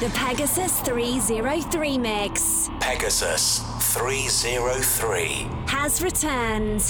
The 0.00 0.08
Pegasus 0.10 0.78
303 0.80 1.98
mix 1.98 2.70
Pegasus 2.80 3.60
303. 3.94 5.46
has 5.66 6.02
returned. 6.02 6.82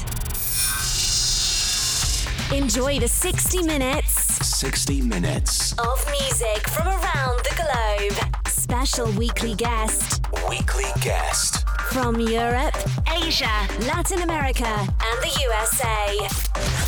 Enjoy 2.55 2.99
the 2.99 3.09
60 3.09 3.63
minutes 3.63 4.13
60 4.59 5.01
minutes. 5.03 5.73
of 5.79 6.05
music 6.21 6.69
from 6.69 6.89
around 6.89 7.39
the 7.45 7.55
globe. 7.57 8.35
Special 8.49 9.11
weekly 9.13 9.55
guest 9.55 10.21
Weekly 10.49 10.85
guest. 11.01 11.65
from 11.91 12.21
Europe, 12.21 12.77
Asia, 13.25 13.67
Latin 13.87 14.21
America, 14.23 14.67
and 14.67 15.19
the 15.23 15.33
USA. 15.47 16.29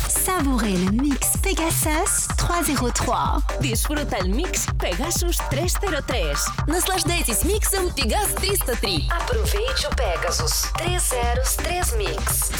Savourez 0.07 0.77
le 0.85 0.91
mix 0.91 1.20
Pegasus 1.42 2.26
303. 2.36 3.42
Disfruta 3.60 4.16
el 4.16 4.28
mix 4.28 4.66
Pegasus 4.78 5.38
303. 5.50 6.38
Наслаждайтесь 6.66 7.44
миксом 7.44 7.90
Пегас 7.90 8.28
303. 8.34 9.08
Aproveite 9.10 9.86
o 9.86 9.94
Pegasus 9.94 10.70
303 10.78 11.96
Mix. 11.98 12.50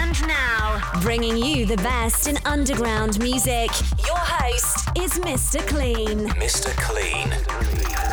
And 0.00 0.16
now, 0.26 0.80
bringing 1.02 1.36
you 1.36 1.66
the 1.66 1.76
best 1.82 2.26
in 2.26 2.38
underground 2.46 3.18
music, 3.18 3.70
your 4.06 4.18
host 4.18 4.88
is 4.96 5.18
Mr. 5.20 5.60
Clean. 5.66 6.28
Mr. 6.38 6.70
Clean. 6.76 8.05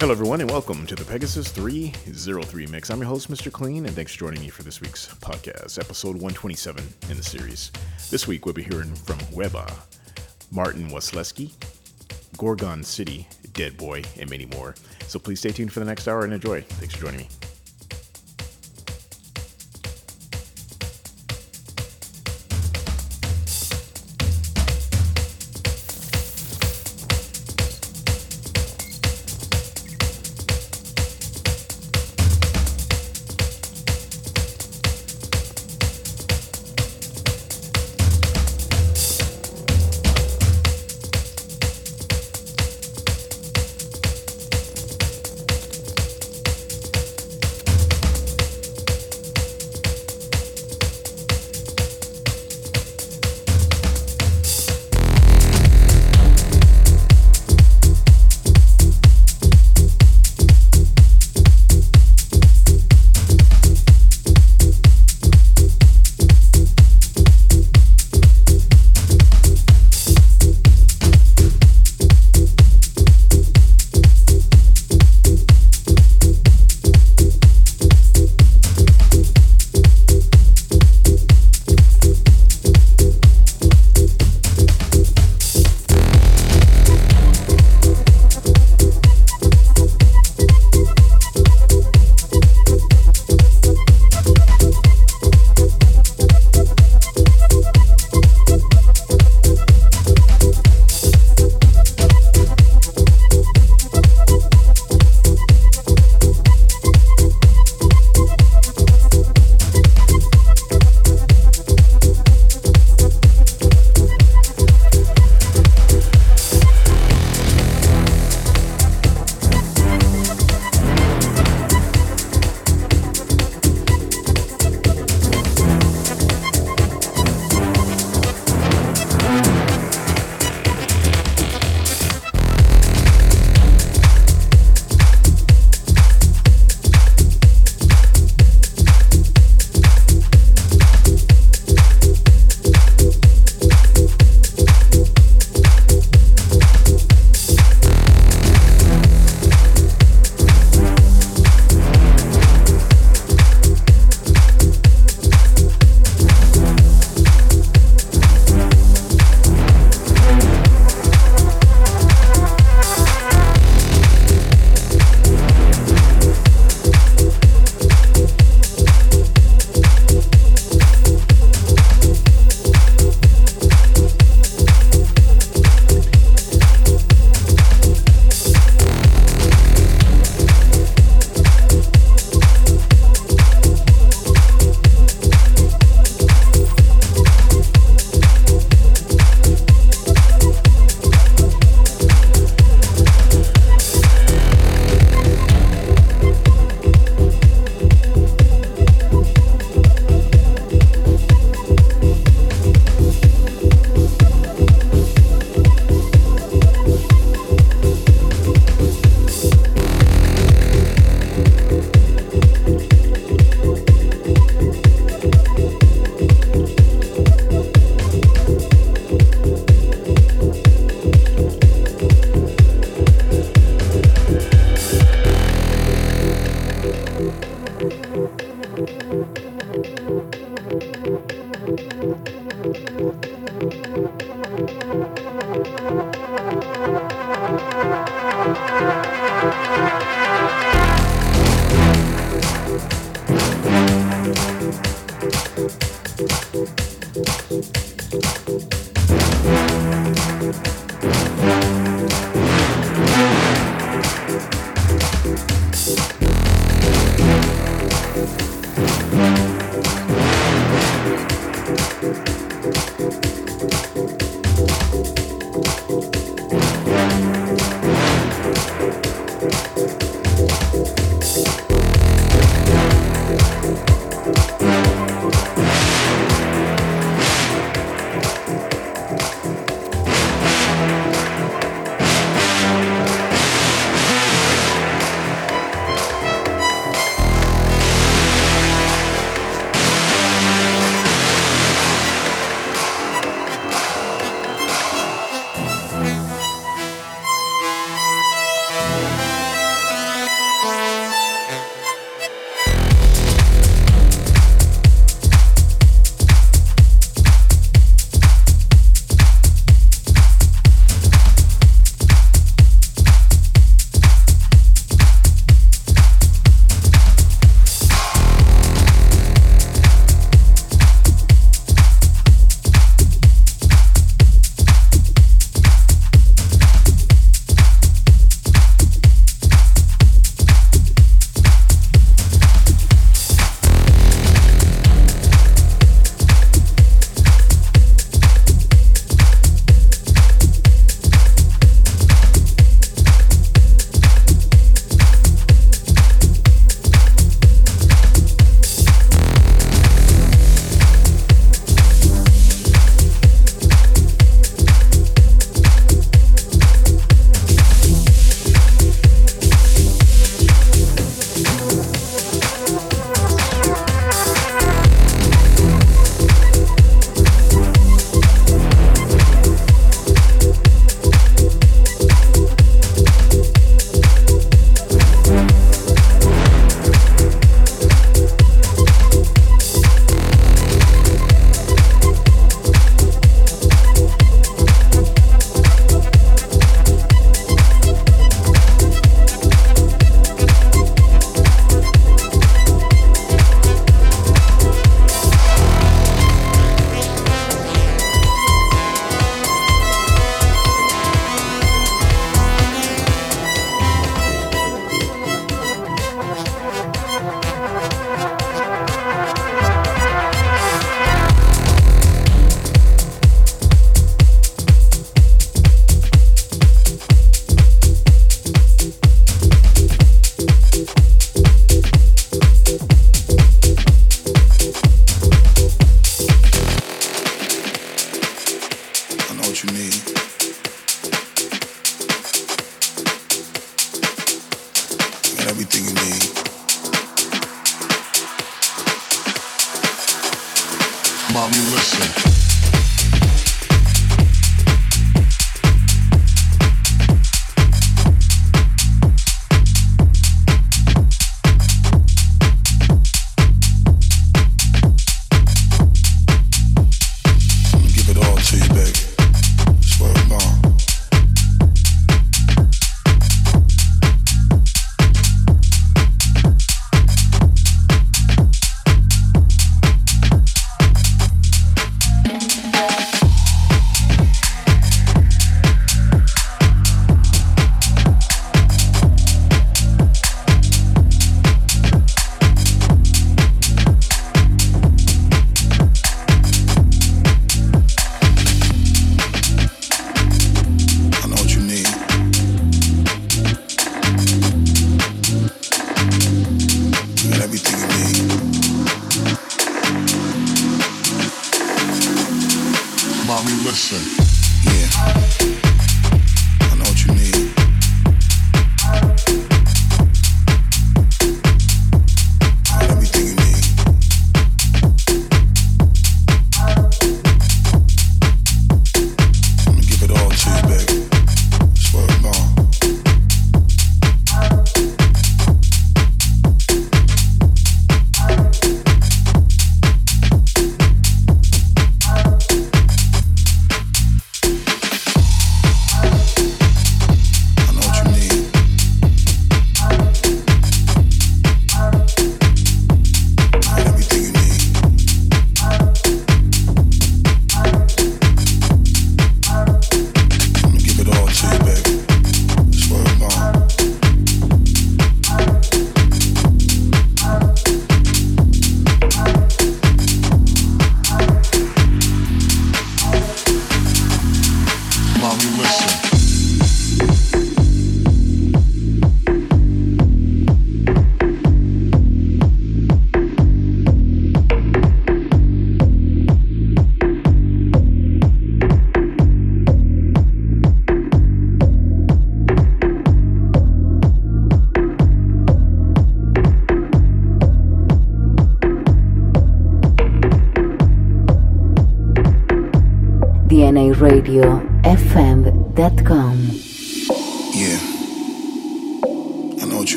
Hello, 0.00 0.12
everyone, 0.12 0.40
and 0.40 0.48
welcome 0.48 0.86
to 0.86 0.94
the 0.94 1.04
Pegasus 1.04 1.50
303 1.50 2.66
mix. 2.68 2.88
I'm 2.88 3.00
your 3.00 3.08
host, 3.08 3.28
Mr. 3.32 3.50
Clean, 3.50 3.84
and 3.84 3.96
thanks 3.96 4.12
for 4.12 4.20
joining 4.20 4.42
me 4.42 4.48
for 4.48 4.62
this 4.62 4.80
week's 4.80 5.12
podcast, 5.16 5.76
episode 5.76 6.14
127 6.14 6.84
in 7.10 7.16
the 7.16 7.22
series. 7.22 7.72
This 8.08 8.28
week, 8.28 8.46
we'll 8.46 8.54
be 8.54 8.62
hearing 8.62 8.94
from 8.94 9.18
Wehbba, 9.34 9.68
Martin 10.52 10.88
Waslewski, 10.88 11.50
Gorgon 12.36 12.84
City, 12.84 13.26
Deadboy, 13.48 14.06
and 14.20 14.30
many 14.30 14.46
more. 14.46 14.76
So 15.08 15.18
please 15.18 15.40
stay 15.40 15.50
tuned 15.50 15.72
for 15.72 15.80
the 15.80 15.86
next 15.86 16.06
hour 16.06 16.22
and 16.22 16.32
enjoy. 16.32 16.60
Thanks 16.60 16.94
for 16.94 17.00
joining 17.00 17.18
me. 17.22 17.28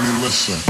Mommy, 0.00 0.22
listen. 0.22 0.69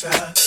side. 0.00 0.39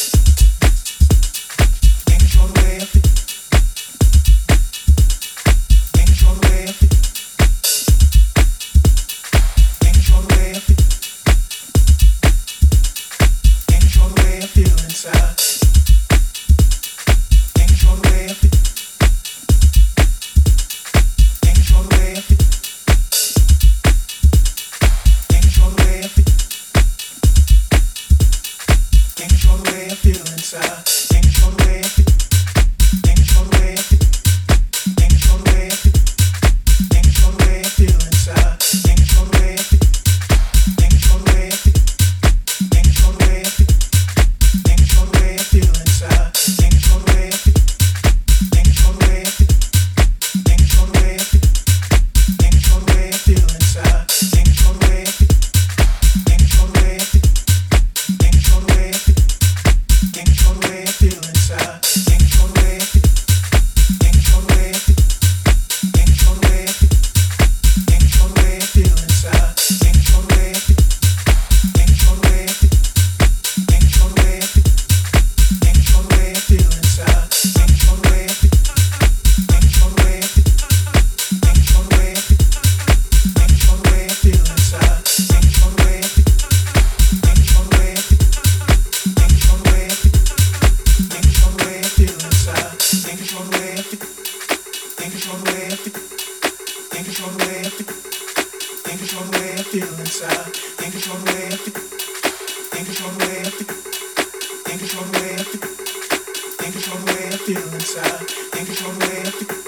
away. 108.95 109.62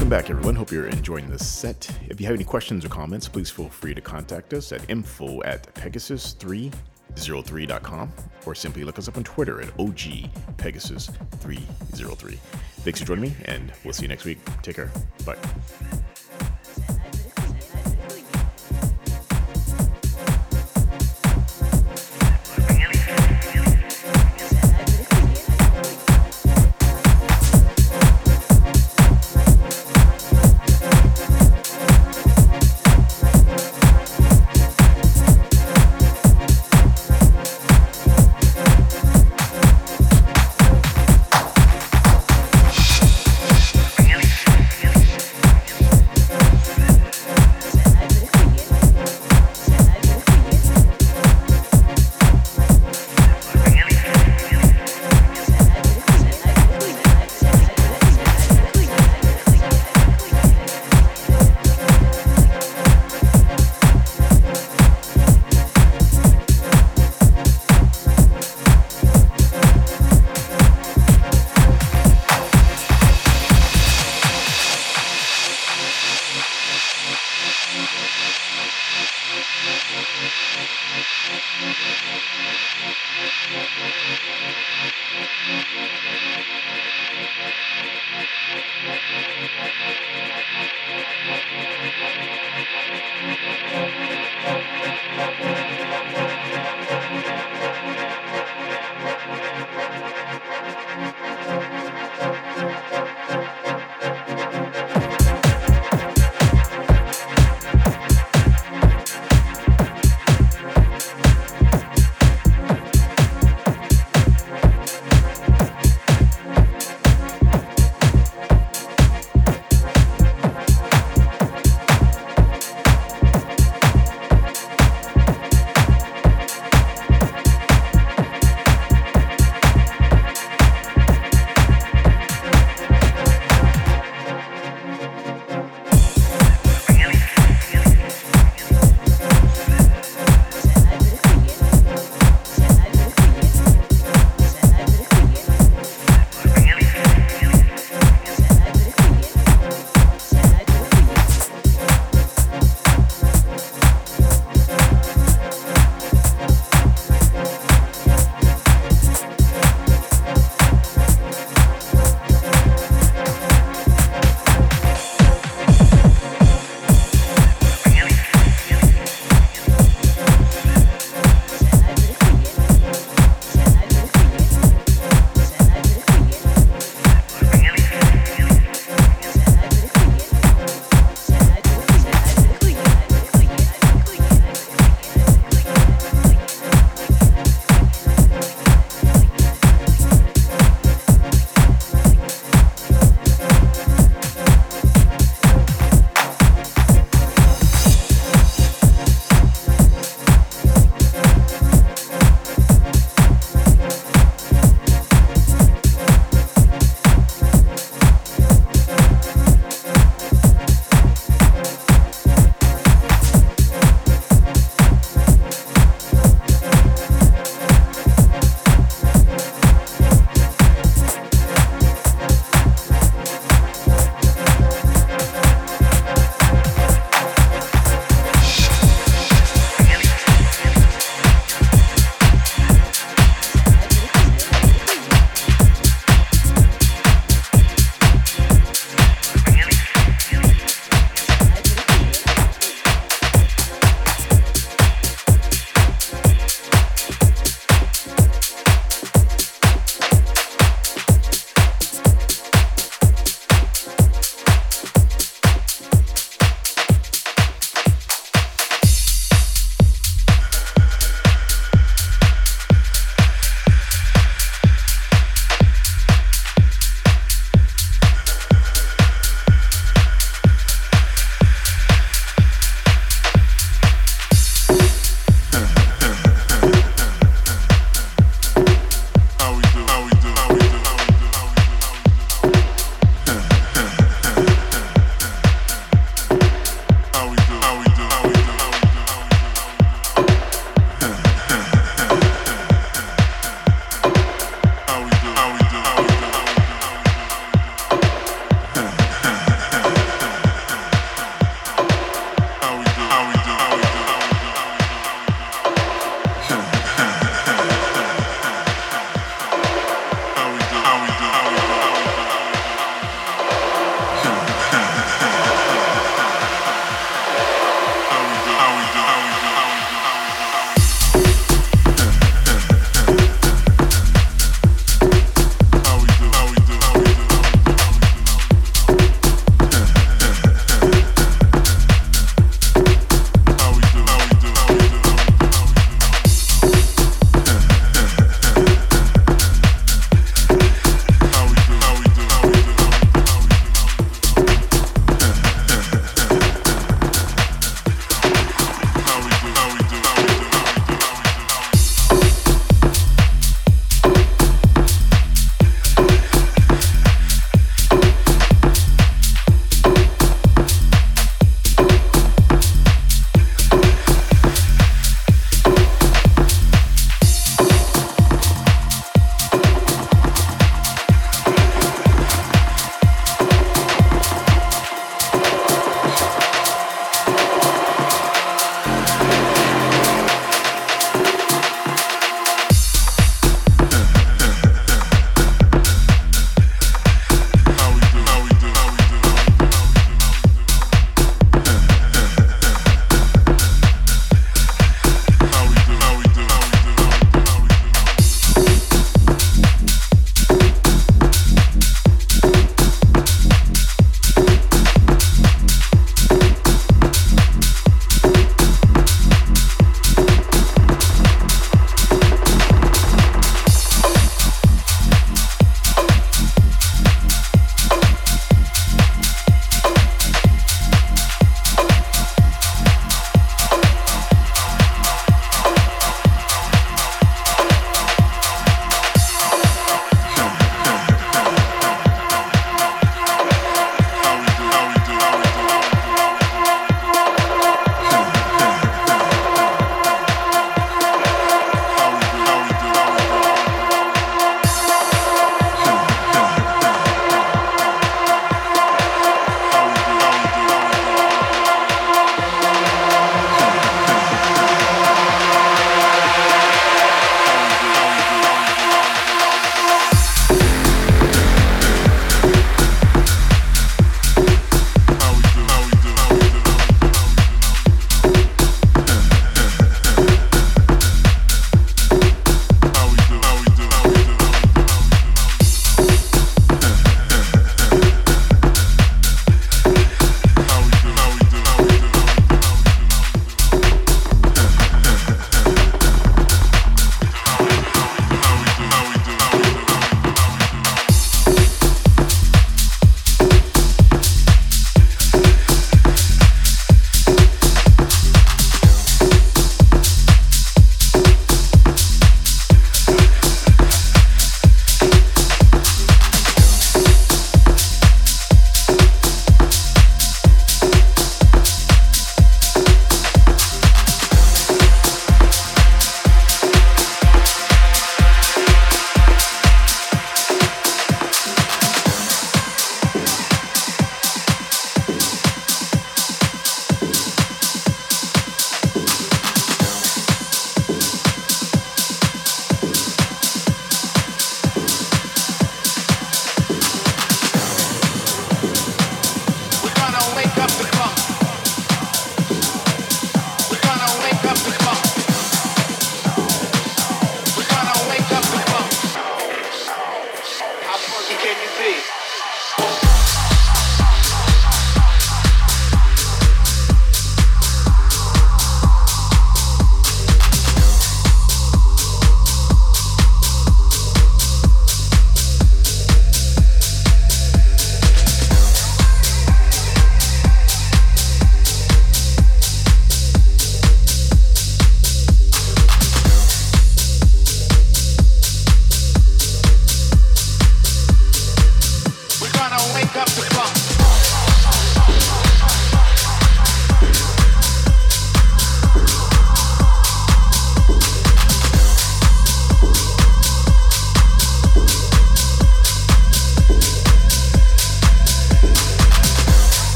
Welcome 0.00 0.18
back, 0.18 0.30
everyone. 0.30 0.54
Hope 0.54 0.72
you're 0.72 0.86
enjoying 0.86 1.28
this 1.28 1.46
set. 1.46 1.86
If 2.08 2.22
you 2.22 2.26
have 2.26 2.34
any 2.34 2.42
questions 2.42 2.86
or 2.86 2.88
comments, 2.88 3.28
please 3.28 3.50
feel 3.50 3.68
free 3.68 3.92
to 3.92 4.00
contact 4.00 4.54
us 4.54 4.72
at 4.72 4.88
info 4.88 5.42
at 5.42 5.74
pegasus303.com 5.74 8.12
or 8.46 8.54
simply 8.54 8.84
look 8.84 8.98
us 8.98 9.08
up 9.08 9.18
on 9.18 9.24
Twitter 9.24 9.60
at 9.60 9.68
OG 9.78 10.30
Pegasus303. 10.56 12.38
Thanks 12.78 13.00
for 13.00 13.06
joining 13.06 13.24
me, 13.24 13.34
and 13.44 13.74
we'll 13.84 13.92
see 13.92 14.04
you 14.04 14.08
next 14.08 14.24
week. 14.24 14.38
Take 14.62 14.76
care. 14.76 14.90
Bye. 15.26 15.36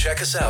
Check 0.00 0.22
us 0.22 0.34
out 0.34 0.49